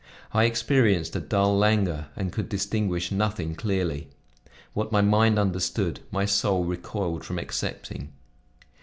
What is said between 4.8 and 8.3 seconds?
my mind understood, my soul recoiled from accepting.